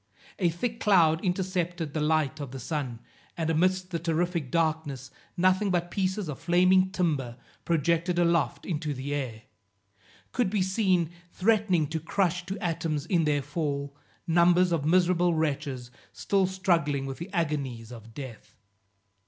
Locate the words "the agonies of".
17.19-18.15